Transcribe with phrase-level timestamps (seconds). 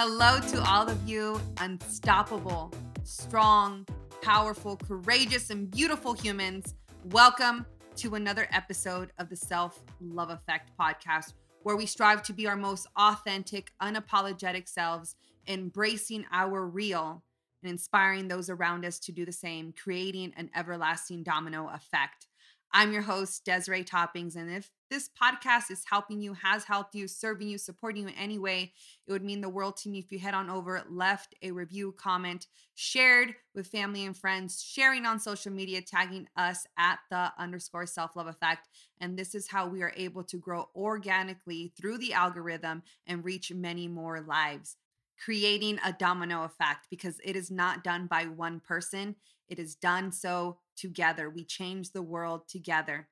[0.00, 2.72] Hello to all of you, unstoppable,
[3.02, 3.84] strong,
[4.22, 6.76] powerful, courageous, and beautiful humans.
[7.06, 7.66] Welcome
[7.96, 11.32] to another episode of the Self Love Effect podcast,
[11.64, 15.16] where we strive to be our most authentic, unapologetic selves,
[15.48, 17.24] embracing our real
[17.64, 22.28] and inspiring those around us to do the same, creating an everlasting domino effect.
[22.72, 24.36] I'm your host, Desiree Toppings.
[24.36, 28.14] And if this podcast is helping you, has helped you, serving you, supporting you in
[28.14, 28.72] any way,
[29.06, 31.92] it would mean the world to me if you head on over, left a review,
[31.92, 37.86] comment, shared with family and friends, sharing on social media, tagging us at the underscore
[37.86, 38.68] self love effect.
[39.00, 43.50] And this is how we are able to grow organically through the algorithm and reach
[43.52, 44.76] many more lives
[45.24, 49.16] creating a domino effect because it is not done by one person.
[49.48, 51.28] It is done so together.
[51.30, 53.08] We change the world together.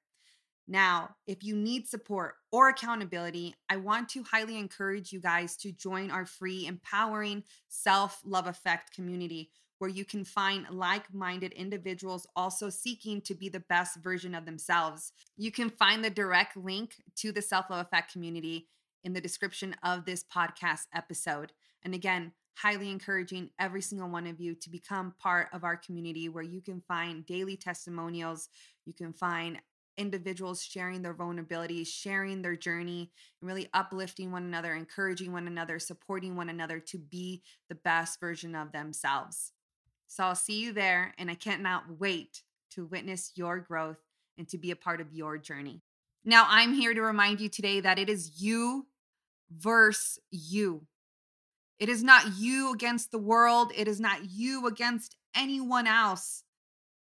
[0.68, 5.70] Now, if you need support or accountability, I want to highly encourage you guys to
[5.70, 12.26] join our free empowering self love effect community where you can find like minded individuals
[12.34, 15.12] also seeking to be the best version of themselves.
[15.36, 18.68] You can find the direct link to the self love effect community
[19.04, 21.52] in the description of this podcast episode.
[21.82, 26.28] And again, highly encouraging every single one of you to become part of our community
[26.28, 28.48] where you can find daily testimonials,
[28.86, 29.60] you can find
[29.98, 35.78] individuals sharing their vulnerabilities, sharing their journey, and really uplifting one another, encouraging one another,
[35.78, 39.52] supporting one another to be the best version of themselves.
[40.06, 43.98] So I'll see you there, and I cannot wait to witness your growth
[44.38, 45.82] and to be a part of your journey.
[46.24, 48.86] Now, I'm here to remind you today that it is you
[49.50, 50.86] versus you.
[51.78, 53.72] It is not you against the world.
[53.74, 56.42] It is not you against anyone else.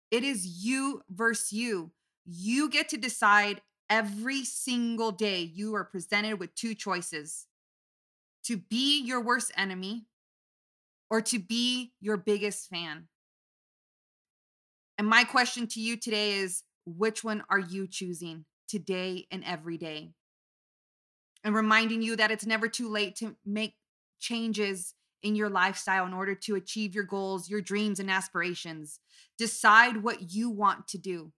[0.09, 1.91] It is you versus you.
[2.25, 5.41] You get to decide every single day.
[5.41, 7.47] You are presented with two choices
[8.45, 10.05] to be your worst enemy
[11.09, 13.07] or to be your biggest fan.
[14.97, 19.77] And my question to you today is which one are you choosing today and every
[19.77, 20.11] day?
[21.43, 23.75] And reminding you that it's never too late to make
[24.19, 28.99] changes in your lifestyle in order to achieve your goals, your dreams, and aspirations.
[29.37, 31.31] Decide what you want to do.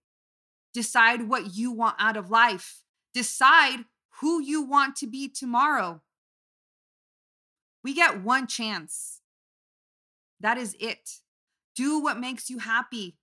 [0.72, 2.82] Decide what you want out of life.
[3.14, 3.84] Decide
[4.20, 6.02] who you want to be tomorrow.
[7.82, 9.20] We get one chance.
[10.40, 11.20] That is it.
[11.74, 13.16] Do what makes you happy.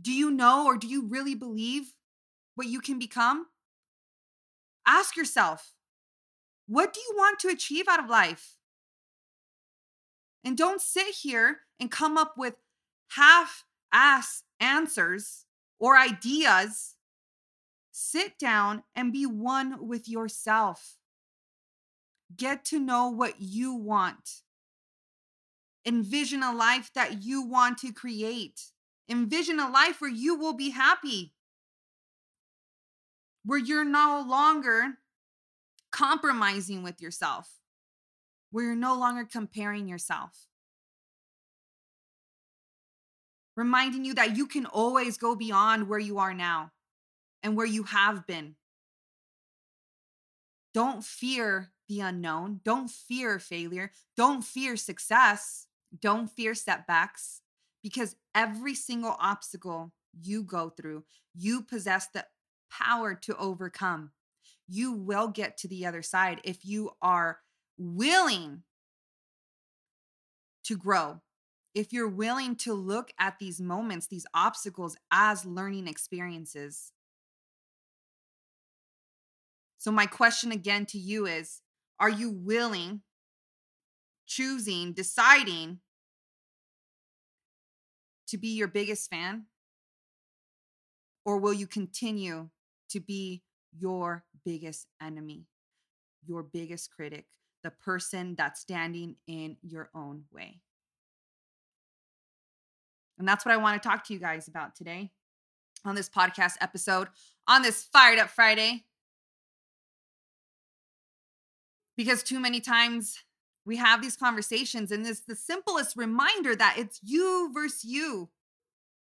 [0.00, 1.92] Do you know or do you really believe
[2.54, 3.46] what you can become?
[4.86, 5.74] Ask yourself
[6.68, 8.56] what do you want to achieve out of life?
[10.44, 12.54] And don't sit here and come up with
[13.12, 15.46] half ass answers
[15.80, 16.94] or ideas.
[17.90, 20.96] Sit down and be one with yourself.
[22.36, 24.42] Get to know what you want.
[25.86, 28.60] Envision a life that you want to create.
[29.08, 31.32] Envision a life where you will be happy,
[33.42, 34.98] where you're no longer
[35.90, 37.48] compromising with yourself,
[38.50, 40.46] where you're no longer comparing yourself.
[43.56, 46.70] Reminding you that you can always go beyond where you are now
[47.42, 48.54] and where you have been.
[50.72, 52.60] Don't fear the unknown.
[52.64, 53.90] Don't fear failure.
[54.16, 55.66] Don't fear success.
[56.00, 57.40] Don't fear setbacks
[57.82, 62.26] because every single obstacle you go through, you possess the
[62.70, 64.10] power to overcome
[64.68, 67.38] you will get to the other side if you are
[67.78, 68.62] willing
[70.64, 71.20] to grow.
[71.74, 76.92] If you're willing to look at these moments, these obstacles as learning experiences.
[79.78, 81.62] So, my question again to you is
[82.00, 83.02] Are you willing,
[84.26, 85.78] choosing, deciding
[88.26, 89.44] to be your biggest fan?
[91.24, 92.48] Or will you continue
[92.90, 93.42] to be
[93.78, 95.44] your biggest enemy,
[96.26, 97.26] your biggest critic,
[97.62, 100.62] the person that's standing in your own way.
[103.18, 105.10] And that's what I want to talk to you guys about today
[105.84, 107.08] on this podcast episode,
[107.46, 108.84] on this Fired Up Friday.
[111.98, 113.18] Because too many times
[113.66, 118.30] we have these conversations, and it's the simplest reminder that it's you versus you.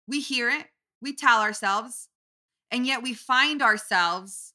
[0.10, 0.66] We hear it,
[1.02, 2.10] we tell ourselves,
[2.70, 4.51] and yet we find ourselves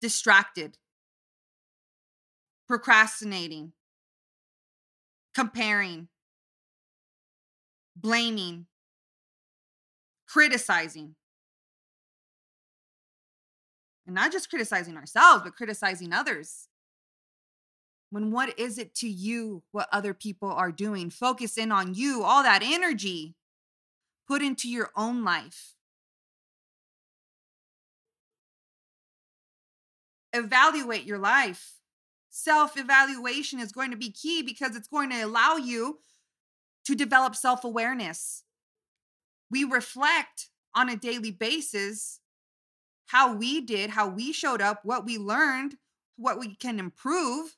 [0.00, 0.78] distracted,
[2.66, 3.72] procrastinating,
[5.34, 6.08] comparing,
[7.96, 8.66] blaming,
[10.26, 11.14] criticizing.
[14.06, 16.68] And not just criticizing ourselves, but criticizing others.
[18.10, 21.10] When what is it to you what other people are doing?
[21.10, 23.34] Focus in on you, all that energy
[24.26, 25.74] put into your own life.
[30.32, 31.74] Evaluate your life.
[32.30, 35.98] Self evaluation is going to be key because it's going to allow you
[36.84, 38.44] to develop self awareness.
[39.50, 42.20] We reflect on a daily basis
[43.06, 45.76] how we did, how we showed up, what we learned,
[46.16, 47.56] what we can improve,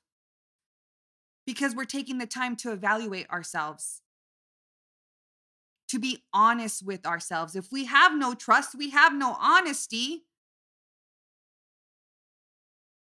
[1.45, 4.03] because we're taking the time to evaluate ourselves,
[5.89, 7.57] to be honest with ourselves.
[7.57, 10.25] If we have no trust, we have no honesty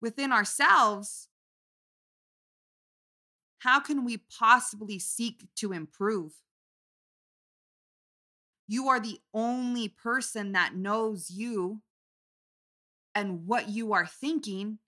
[0.03, 1.29] within ourselves,
[3.61, 6.33] how can we possibly seek to improve?
[8.67, 11.81] You are the only person that knows you
[13.15, 14.79] and what you are thinking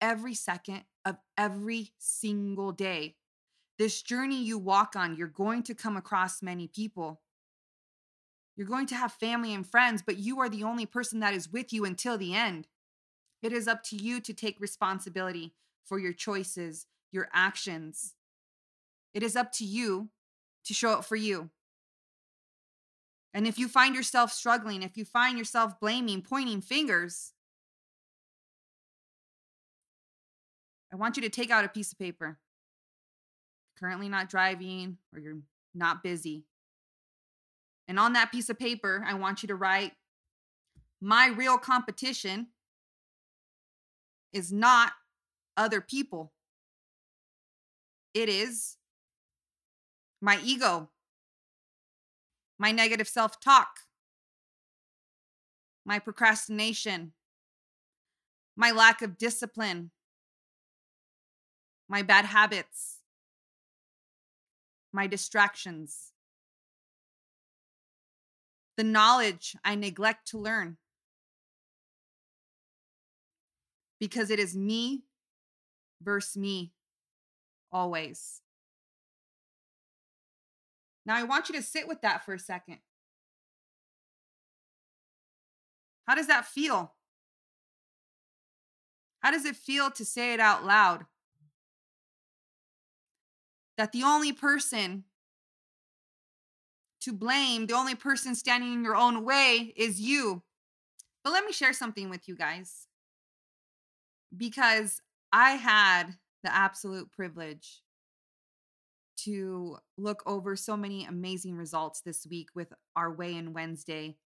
[0.00, 3.16] every second of every single day.
[3.78, 7.20] This journey you walk on, you're going to come across many people.
[8.56, 11.50] You're going to have family and friends, but you are the only person that is
[11.50, 12.68] with you until the end.
[13.44, 15.52] It is up to you to take responsibility
[15.84, 18.14] for your choices, your actions.
[19.12, 20.08] It is up to you
[20.64, 21.50] to show up for you.
[23.34, 27.34] And if you find yourself struggling, if you find yourself blaming, pointing fingers,
[30.90, 32.38] I want you to take out a piece of paper.
[33.78, 35.40] Currently not driving or you're
[35.74, 36.46] not busy.
[37.88, 39.92] And on that piece of paper, I want you to write
[41.02, 42.46] my real competition
[44.34, 44.92] is not
[45.56, 46.32] other people.
[48.12, 48.76] It is
[50.20, 50.90] my ego,
[52.58, 53.68] my negative self talk,
[55.86, 57.12] my procrastination,
[58.56, 59.92] my lack of discipline,
[61.88, 62.98] my bad habits,
[64.92, 66.12] my distractions,
[68.76, 70.78] the knowledge I neglect to learn.
[74.00, 75.02] Because it is me
[76.02, 76.72] versus me
[77.72, 78.40] always.
[81.06, 82.78] Now, I want you to sit with that for a second.
[86.06, 86.94] How does that feel?
[89.20, 91.06] How does it feel to say it out loud?
[93.76, 95.04] that the only person
[97.00, 100.42] to blame, the only person standing in your own way is you.
[101.22, 102.83] But let me share something with you guys
[104.36, 105.00] because
[105.32, 107.82] I had the absolute privilege
[109.16, 114.16] to look over so many amazing results this week with our weigh in Wednesday,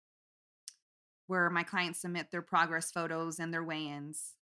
[1.26, 4.34] where my clients submit their progress photos and their weigh ins.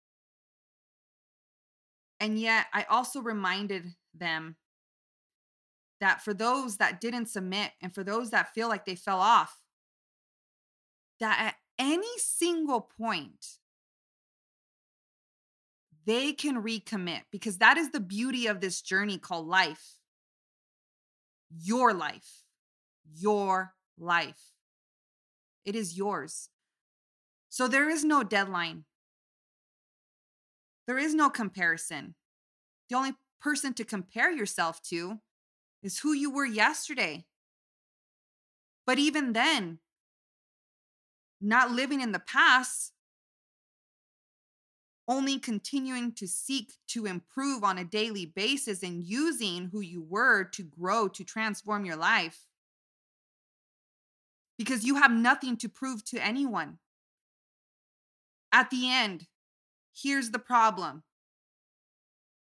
[2.21, 4.57] And yet, I also reminded them
[6.01, 9.59] that for those that didn't submit and for those that feel like they fell off,
[11.21, 13.59] that at any single point,
[16.07, 19.99] they can recommit because that is the beauty of this journey called life.
[21.63, 22.43] Your life.
[23.17, 24.53] Your life.
[25.65, 26.51] It is yours.
[27.49, 28.85] So there is no deadline.
[30.87, 32.15] There is no comparison.
[32.89, 35.21] The only person to compare yourself to
[35.83, 37.25] is who you were yesterday.
[38.87, 39.79] But even then,
[41.41, 42.94] not living in the past,
[45.07, 50.45] only continuing to seek to improve on a daily basis and using who you were
[50.45, 52.47] to grow, to transform your life.
[54.57, 56.79] Because you have nothing to prove to anyone.
[58.53, 59.27] At the end,
[59.95, 61.03] here's the problem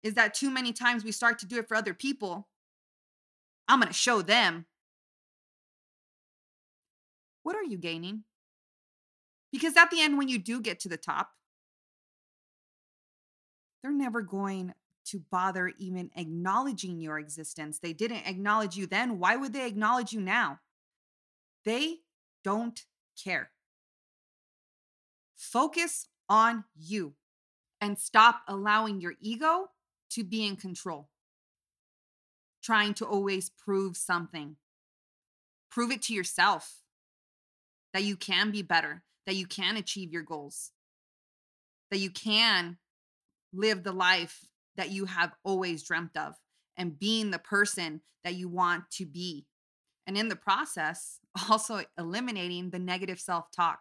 [0.02, 2.49] is that too many times we start to do it for other people
[3.68, 4.66] I'm going to show them.
[7.42, 8.25] What are you gaining?
[9.50, 11.30] Because at the end, when you do get to the top,
[13.82, 14.74] they're never going
[15.06, 17.78] to bother even acknowledging your existence.
[17.78, 19.18] They didn't acknowledge you then.
[19.18, 20.60] Why would they acknowledge you now?
[21.64, 21.98] They
[22.44, 22.80] don't
[23.22, 23.50] care.
[25.36, 27.14] Focus on you
[27.80, 29.70] and stop allowing your ego
[30.10, 31.08] to be in control
[32.62, 34.56] trying to always prove something.
[35.70, 36.82] Prove it to yourself
[37.92, 40.70] that you can be better, that you can achieve your goals,
[41.90, 42.78] that you can
[43.52, 46.35] live the life that you have always dreamt of
[46.76, 49.47] and being the person that you want to be.
[50.06, 51.18] And in the process,
[51.50, 53.80] also eliminating the negative self talk.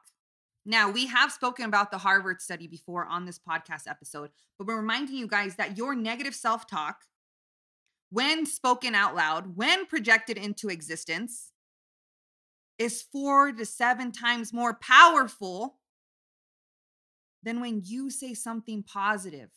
[0.63, 4.77] Now, we have spoken about the Harvard study before on this podcast episode, but we're
[4.77, 7.05] reminding you guys that your negative self talk,
[8.11, 11.51] when spoken out loud, when projected into existence,
[12.77, 15.77] is four to seven times more powerful
[17.43, 19.49] than when you say something positive.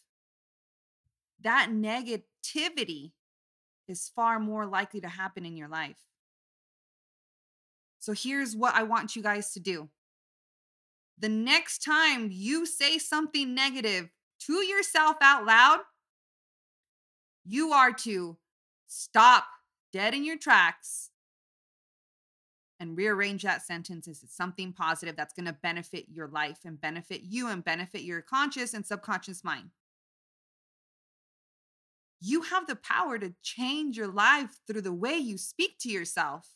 [1.45, 3.13] That negativity
[3.87, 5.99] is far more likely to happen in your life.
[8.01, 9.89] So here's what I want you guys to do
[11.19, 14.11] the next time you say something negative
[14.41, 15.81] to yourself out loud,
[17.45, 18.37] you are to
[18.87, 19.45] stop
[19.93, 21.11] dead in your tracks
[22.81, 27.23] and rearrange that sentence as something positive that's going to benefit your life and benefit
[27.23, 29.71] you and benefit your conscious and subconscious mind.
[32.21, 36.49] You have the power to change your life through the way you speak to yourself.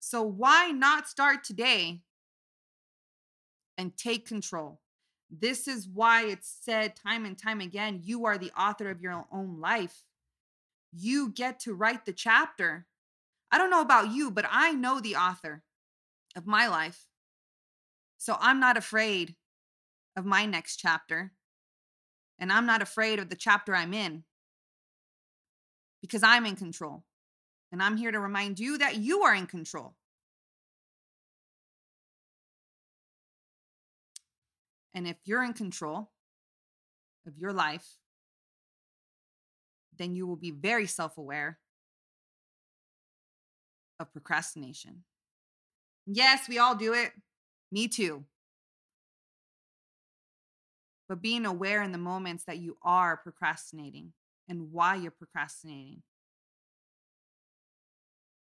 [0.00, 2.02] So, why not start today
[3.78, 4.80] and take control.
[5.30, 9.24] This is why it's said time and time again you are the author of your
[9.32, 10.02] own life.
[10.92, 12.86] You get to write the chapter.
[13.50, 15.62] I don't know about you, but I know the author
[16.36, 17.06] of my life.
[18.18, 19.36] So I'm not afraid
[20.16, 21.32] of my next chapter.
[22.38, 24.24] And I'm not afraid of the chapter I'm in
[26.00, 27.04] because I'm in control.
[27.72, 29.94] And I'm here to remind you that you are in control.
[34.94, 36.10] And if you're in control
[37.26, 37.86] of your life,
[39.98, 41.58] then you will be very self aware
[44.00, 45.04] of procrastination.
[46.06, 47.12] Yes, we all do it.
[47.70, 48.24] Me too.
[51.08, 54.12] But being aware in the moments that you are procrastinating
[54.48, 56.02] and why you're procrastinating.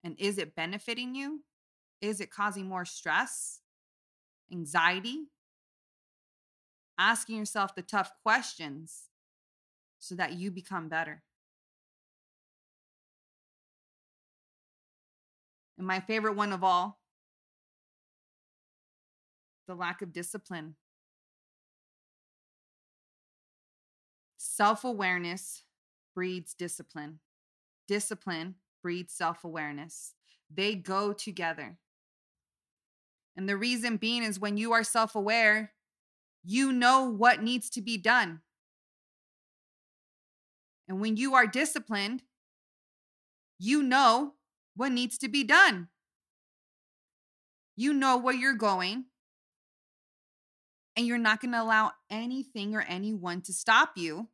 [0.04, 1.44] And is it benefiting you?
[2.02, 3.62] Is it causing more stress,
[4.52, 5.26] anxiety,
[7.02, 9.10] asking yourself the tough questions
[10.00, 11.24] so that you become better.
[15.78, 17.00] And my favorite one of all,
[19.68, 20.76] the lack of discipline.
[24.54, 25.64] Self awareness
[26.14, 27.20] breeds discipline.
[27.88, 30.14] Discipline breeds self awareness.
[30.54, 31.78] They go together.
[33.38, 35.72] And the reason being is when you are self aware,
[36.44, 38.42] you know what needs to be done.
[40.86, 42.24] And when you are disciplined,
[43.58, 44.34] you know
[44.76, 45.88] what needs to be done.
[47.78, 49.06] You know where you're going,
[50.98, 54.28] and you're not going to allow anything or anyone to stop you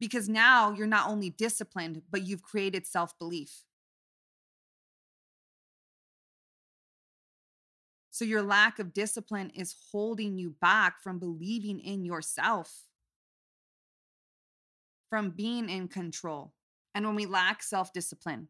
[0.00, 3.64] because now you're not only disciplined, but you've created self belief.
[8.10, 12.86] So your lack of discipline is holding you back from believing in yourself,
[15.08, 16.52] from being in control.
[16.94, 18.48] And when we lack self discipline,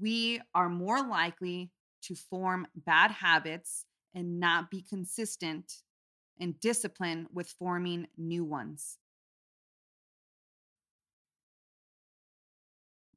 [0.00, 1.70] we are more likely
[2.02, 5.82] to form bad habits and not be consistent
[6.40, 8.98] and disciplined with forming new ones.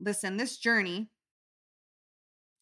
[0.05, 1.09] Listen, this journey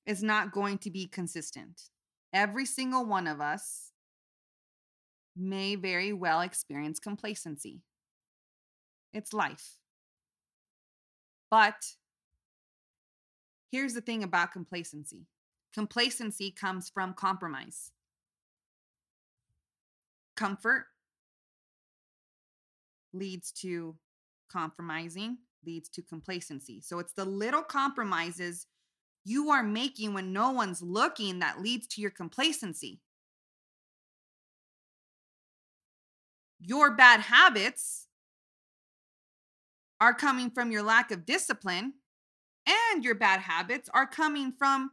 [0.08, 1.90] is not going to be consistent
[2.34, 3.92] every single one of us
[5.36, 7.82] may very well experience complacency.
[9.14, 9.78] It's life.
[11.50, 11.94] But
[13.72, 15.28] here's the thing about complacency
[15.74, 17.92] complacency comes from compromise.
[20.36, 20.86] Comfort
[23.12, 23.96] leads to
[24.52, 26.82] compromising, leads to complacency.
[26.82, 28.68] So it's the little compromises
[29.26, 33.00] you are making when no one's looking that leads to your complacency.
[36.60, 38.08] Your bad habits
[40.00, 41.94] are coming from your lack of discipline,
[42.68, 44.92] and your bad habits are coming from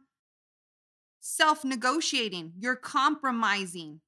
[1.19, 2.53] self negotiating.
[2.57, 4.01] You're compromising.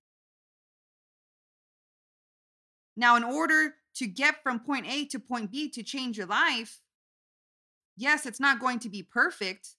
[2.95, 6.81] Now, in order to get from point A to point B to change your life,
[7.95, 9.75] yes, it's not going to be perfect,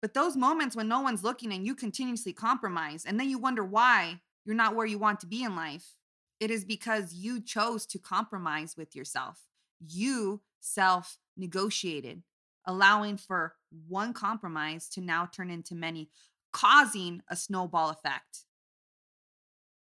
[0.00, 3.64] but those moments when no one's looking and you continuously compromise, and then you wonder
[3.64, 5.94] why you're not where you want to be in life,
[6.40, 9.46] it is because you chose to compromise with yourself.
[9.78, 12.22] You self negotiated,
[12.66, 13.54] allowing for
[13.88, 16.10] one compromise to now turn into many,
[16.52, 18.44] causing a snowball effect.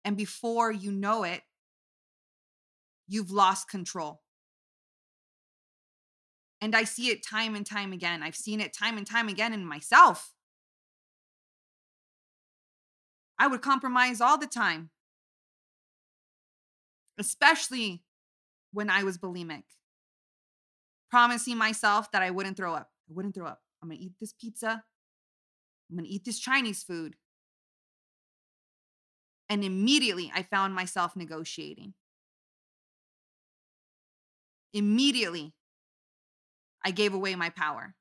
[0.06, 1.42] And before you know it,
[3.08, 4.22] you've lost control.
[6.62, 8.24] And I see it time and time again.
[8.24, 10.34] I've seen it time and time again in myself.
[13.38, 14.90] I would compromise all the time,
[17.20, 18.04] especially
[18.72, 19.64] when I was bulimic,
[21.12, 22.90] promising myself that I wouldn't throw up.
[23.10, 23.62] I wouldn't throw up.
[23.82, 24.84] I'm going to eat this pizza.
[25.90, 27.16] I'm going to eat this Chinese food.
[29.50, 31.94] And immediately I found myself negotiating.
[34.76, 35.54] Immediately,
[36.84, 37.96] I gave away my power.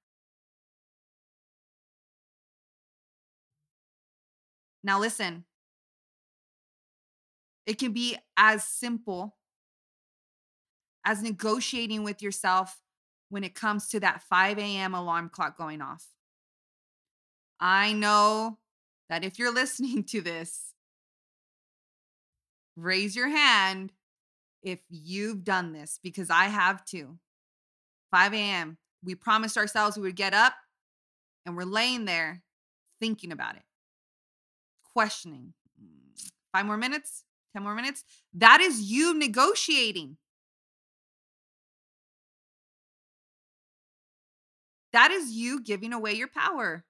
[4.83, 5.45] Now, listen,
[7.65, 9.37] it can be as simple
[11.07, 12.81] as negotiating with yourself
[13.29, 14.95] when it comes to that 5 a.m.
[14.95, 16.05] alarm clock going off.
[17.61, 18.59] I know
[19.09, 20.73] that if you're listening to this,
[22.75, 23.93] raise your hand
[24.65, 27.19] if you've done this because I have too.
[28.11, 28.79] 5 a.m.
[29.05, 30.55] We promised ourselves we would get up
[31.45, 32.43] and we're laying there
[33.01, 33.63] thinking about it,
[34.95, 35.53] questioning.
[35.81, 38.05] Mm, five more minutes, 10 more minutes.
[38.33, 40.17] That is you negotiating.
[44.93, 46.85] That is you giving away your power.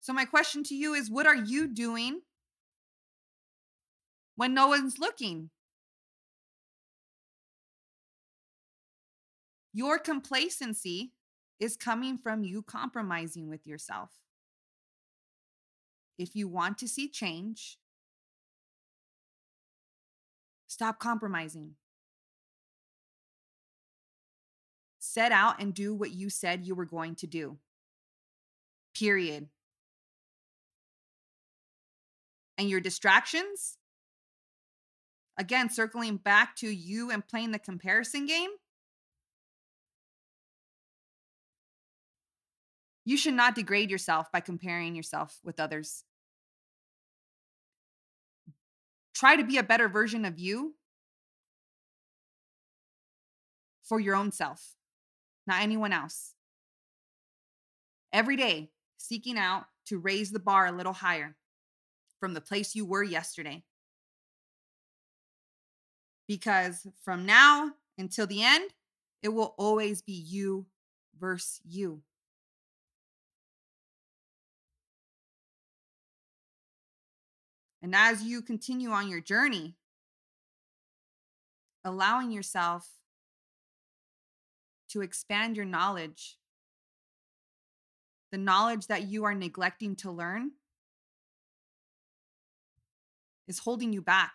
[0.00, 2.22] So, my question to you is what are you doing
[4.36, 5.50] when no one's looking?
[9.72, 11.12] Your complacency
[11.58, 14.10] is coming from you compromising with yourself.
[16.18, 17.78] If you want to see change,
[20.66, 21.76] stop compromising.
[24.98, 27.58] Set out and do what you said you were going to do.
[28.94, 29.48] Period.
[32.58, 33.78] And your distractions,
[35.42, 38.50] again, circling back to you and playing the comparison game,
[43.04, 46.04] you should not degrade yourself by comparing yourself with others.
[49.14, 50.76] Try to be a better version of you
[53.82, 54.76] for your own self
[55.46, 56.34] not anyone else.
[58.12, 61.36] Every day, seeking out to raise the bar a little higher
[62.20, 63.64] from the place you were yesterday.
[66.32, 68.70] Because from now until the end,
[69.22, 70.64] it will always be you
[71.20, 72.00] versus you.
[77.82, 79.74] And as you continue on your journey,
[81.84, 82.88] allowing yourself
[84.88, 86.38] to expand your knowledge,
[88.30, 90.52] the knowledge that you are neglecting to learn
[93.46, 94.32] is holding you back.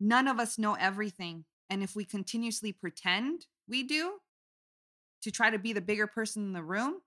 [0.00, 1.44] None of us know everything.
[1.68, 4.14] And if we continuously pretend we do
[5.22, 7.02] to try to be the bigger person in the room,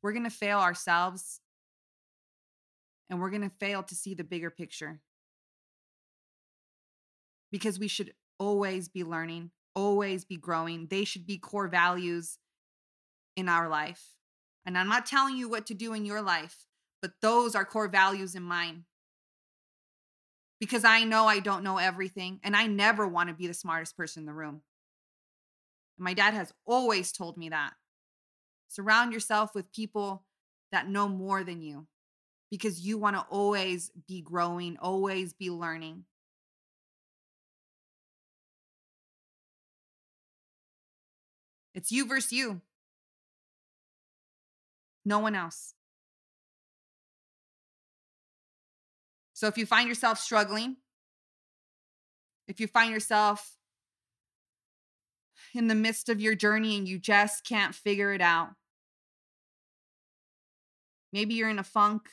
[0.00, 1.40] we're going to fail ourselves
[3.10, 5.00] and we're going to fail to see the bigger picture
[7.50, 10.86] because we should always be learning, always be growing.
[10.86, 12.38] They should be core values
[13.36, 14.14] in our life.
[14.64, 16.66] And I'm not telling you what to do in your life,
[17.00, 18.84] but those are core values in mine.
[20.60, 23.96] Because I know I don't know everything and I never want to be the smartest
[23.96, 24.62] person in the room.
[25.98, 27.74] My dad has always told me that.
[28.68, 30.24] Surround yourself with people
[30.72, 31.86] that know more than you
[32.50, 36.04] because you want to always be growing, always be learning.
[41.74, 42.60] It's you versus you.
[45.04, 45.74] No one else.
[49.38, 50.78] So if you find yourself struggling,
[52.48, 53.56] if you find yourself
[55.54, 58.48] in the midst of your journey and you just can't figure it out,
[61.12, 62.08] maybe you're in a funk,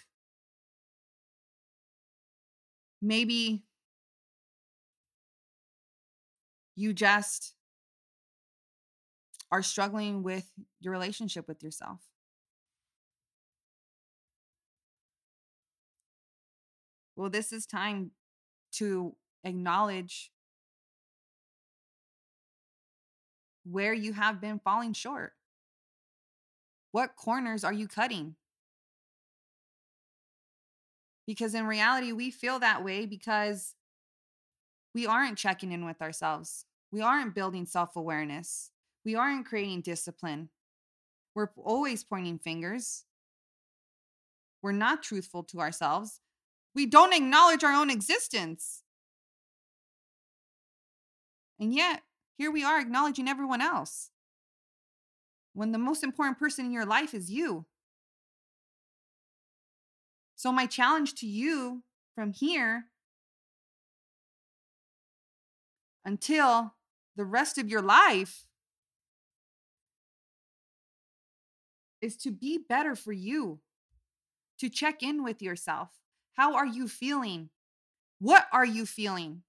[3.01, 3.63] maybe
[6.75, 7.55] you just
[9.51, 10.47] are struggling with
[10.79, 12.01] your relationship with yourself.
[17.15, 18.11] Well, this is time
[18.73, 20.31] to acknowledge
[23.63, 25.33] where you have been falling short.
[26.91, 28.35] What corners are you cutting?
[31.27, 33.73] Because in reality, we feel that way because
[34.93, 36.65] we aren't checking in with ourselves.
[36.91, 38.71] We aren't building self awareness.
[39.03, 40.49] We aren't creating discipline.
[41.33, 43.03] We're always pointing fingers.
[44.61, 46.21] We're not truthful to ourselves.
[46.75, 48.83] We don't acknowledge our own existence.
[51.57, 52.03] And yet,
[52.37, 54.11] here we are acknowledging everyone else
[55.53, 57.65] when the most important person in your life is you.
[60.35, 61.83] So, my challenge to you
[62.13, 62.87] from here
[66.03, 66.73] until
[67.15, 68.45] the rest of your life
[72.01, 73.61] is to be better for you,
[74.59, 75.89] to check in with yourself.
[76.35, 77.49] How are you feeling?
[78.19, 79.43] What are you feeling?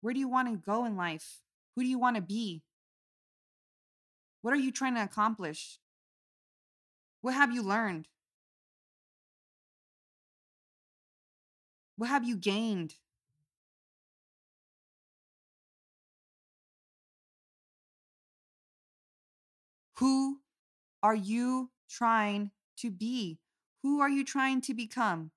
[0.00, 1.40] Where do you want to go in life?
[1.76, 2.62] Who do you want to be?
[4.42, 5.78] What are you trying to accomplish?
[7.20, 8.08] What have you learned?
[11.96, 12.94] What have you gained?
[19.98, 20.40] Who
[21.02, 23.38] are you trying to be?
[23.84, 25.30] Who are you trying to become?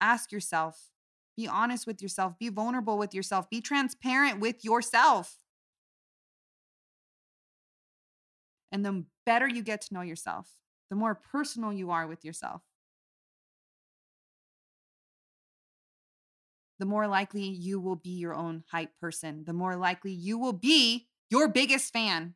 [0.00, 0.88] Ask yourself.
[1.36, 2.38] Be honest with yourself.
[2.38, 3.50] Be vulnerable with yourself.
[3.50, 5.36] Be transparent with yourself.
[8.72, 10.48] And the better you get to know yourself,
[10.88, 12.62] the more personal you are with yourself,
[16.78, 20.54] the more likely you will be your own hype person, the more likely you will
[20.54, 22.34] be your biggest fan.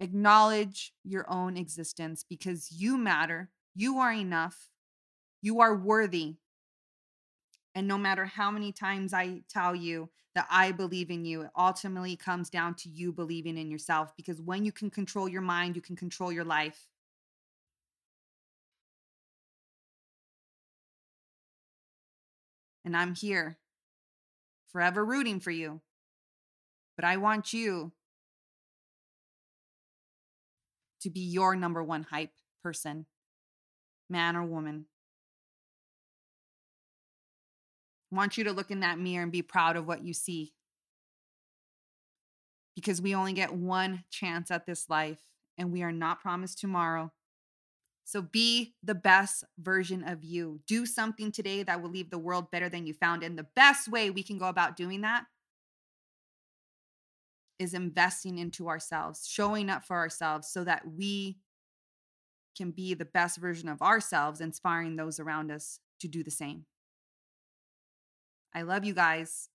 [0.00, 3.50] Acknowledge your own existence because you matter.
[3.74, 4.68] You are enough.
[5.42, 6.36] You are worthy.
[7.74, 11.50] And no matter how many times I tell you that I believe in you, it
[11.56, 15.74] ultimately comes down to you believing in yourself because when you can control your mind,
[15.74, 16.86] you can control your life.
[22.84, 23.58] And I'm here
[24.72, 25.80] forever rooting for you.
[26.96, 27.92] But I want you
[31.08, 32.30] to be your number one hype
[32.62, 33.06] person,
[34.10, 34.86] man or woman.
[38.12, 40.52] I want you to look in that mirror and be proud of what you see.
[42.74, 45.20] Because we only get one chance at this life
[45.56, 47.10] and we are not promised tomorrow.
[48.04, 50.60] So be the best version of you.
[50.66, 53.22] Do something today that will leave the world better than you found.
[53.22, 55.24] And the best way we can go about doing that
[57.58, 61.38] is investing into ourselves, showing up for ourselves so that we
[62.56, 66.64] can be the best version of ourselves, inspiring those around us to do the same.
[68.54, 69.48] I love you guys.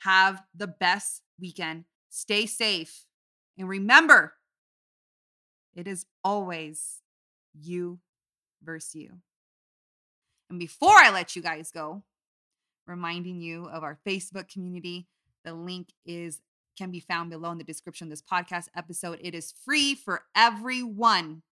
[0.00, 1.84] Have the best weekend.
[2.08, 3.06] Stay safe.
[3.58, 4.34] And remember,
[5.74, 7.02] it is always
[7.52, 8.00] you
[8.62, 9.18] versus you.
[10.48, 12.02] And before I let you guys go,
[12.86, 15.06] reminding you of our Facebook community.
[15.44, 16.40] The link is
[16.80, 19.18] can be found below in the description of this podcast episode.
[19.20, 21.42] It is free for everyone.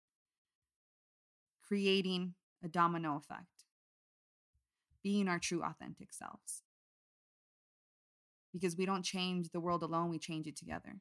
[1.66, 2.32] Creating
[2.64, 3.64] a domino effect,
[5.02, 6.62] being our true, authentic selves.
[8.54, 10.96] Because we don't change the world alone, we change it together.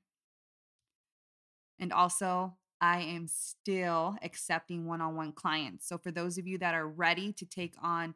[1.79, 5.87] And also, I am still accepting one on one clients.
[5.87, 8.13] So, for those of you that are ready to take on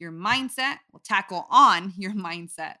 [0.00, 2.78] your mindset, we'll tackle on your mindset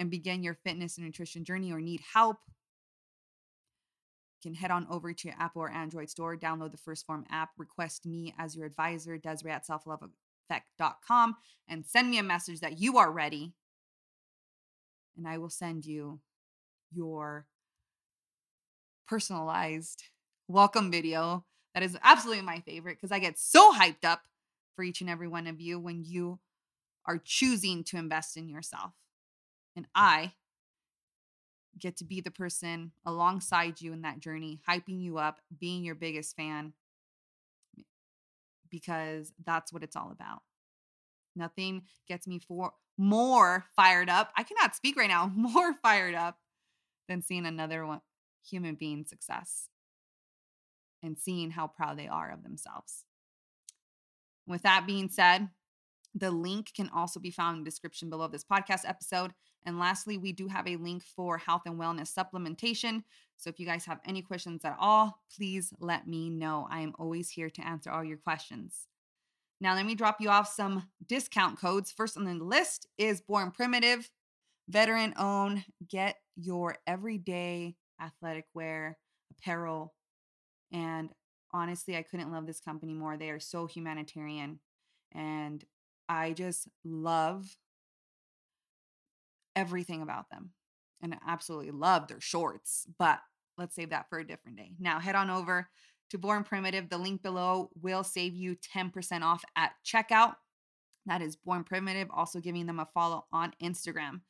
[0.00, 2.38] and begin your fitness and nutrition journey or need help,
[4.42, 7.50] you can head on over to your Apple or Android store, download the 1stPhorm app,
[7.58, 11.36] request me as your advisor, Desiree at selfloveeffect.com,
[11.68, 13.52] and send me a message that you are ready.
[15.18, 16.20] And I will send you
[16.90, 17.46] your
[19.06, 20.04] personalized
[20.48, 24.22] welcome video that is absolutely my favorite because I get so hyped up
[24.74, 26.38] for each and every one of you when you
[27.06, 28.92] are choosing to invest in yourself.
[29.76, 30.32] And I
[31.78, 35.94] get to be the person alongside you in that journey, hyping you up, being your
[35.94, 36.72] biggest fan,
[38.70, 40.42] because that's what it's all about.
[41.34, 44.32] Nothing gets me for more fired up.
[44.36, 46.38] I cannot speak right now, more fired up
[47.08, 48.00] than seeing another one,
[48.44, 49.68] human being success
[51.02, 53.04] and seeing how proud they are of themselves.
[54.46, 55.48] With that being said,
[56.14, 59.32] the link can also be found in the description below this podcast episode.
[59.66, 63.04] And lastly, we do have a link for health and wellness supplementation.
[63.36, 66.66] So if you guys have any questions at all, please let me know.
[66.70, 68.86] I am always here to answer all your questions.
[69.60, 71.92] Now, let me drop you off some discount codes.
[71.92, 74.10] First on the list is Born Primitive,
[74.68, 75.64] veteran owned.
[75.86, 78.96] Get your everyday athletic wear,
[79.30, 79.92] apparel.
[80.72, 81.10] And
[81.52, 83.18] honestly, I couldn't love this company more.
[83.18, 84.60] They are so humanitarian.
[85.12, 85.62] And
[86.10, 87.56] I just love
[89.54, 90.50] everything about them
[91.00, 93.20] and I absolutely love their shorts, but
[93.56, 94.72] let's save that for a different day.
[94.80, 95.68] Now, head on over
[96.10, 96.88] to Born Primitive.
[96.88, 100.34] The link below will save you 10% off at checkout.
[101.06, 104.22] That is Born Primitive, also giving them a follow on Instagram.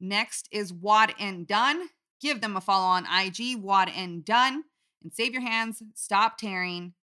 [0.00, 1.86] Next is WodnDone.
[2.20, 4.60] Give them a follow on IG, WodnDone,
[5.02, 5.82] and save your hands.
[5.94, 6.94] Stop tearing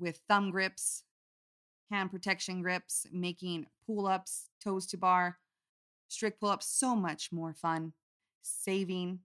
[0.00, 1.04] with thumb grips,
[1.90, 5.38] hand protection grips, making pull ups, toes to bar,
[6.08, 7.92] strict pull ups, so much more fun.
[8.42, 9.20] Saving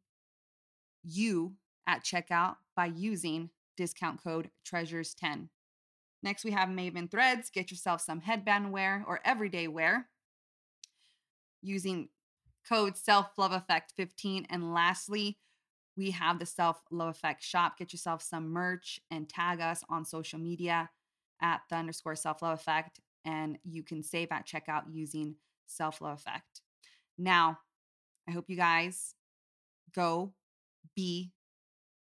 [1.04, 1.54] you
[1.88, 5.50] at checkout by using discount code treasures10.
[6.24, 7.50] Next, we have Maven Threads.
[7.50, 10.08] Get yourself some headband wear or everyday wear
[11.62, 12.10] using
[12.68, 14.48] code self love effect 15.
[14.50, 15.38] And lastly,
[15.98, 17.78] we have the self love effect shop.
[17.78, 20.90] Get yourself some merch and tag us on social media
[21.42, 23.00] at the underscore self love effect.
[23.26, 25.36] And you can save at checkout using
[25.68, 26.62] self love effect.
[27.18, 27.60] Now,
[28.28, 29.16] I hope you guys
[29.94, 30.34] go
[30.96, 31.32] be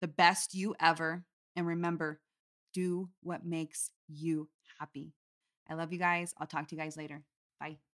[0.01, 1.25] the best you ever.
[1.55, 2.21] And remember,
[2.73, 5.13] do what makes you happy.
[5.69, 6.33] I love you guys.
[6.37, 7.23] I'll talk to you guys later.
[7.59, 7.88] Bye.